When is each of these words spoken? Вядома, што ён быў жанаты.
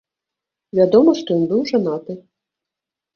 Вядома, 0.79 1.13
што 1.19 1.29
ён 1.37 1.43
быў 1.51 1.61
жанаты. 1.73 2.17